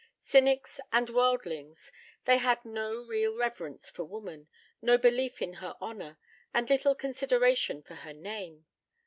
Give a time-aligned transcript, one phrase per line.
[0.23, 1.91] Cynics and worldlings,
[2.25, 4.47] they had no real reverence for woman,
[4.81, 6.17] no belief in her honor,
[6.55, 8.65] and little consideration for her name.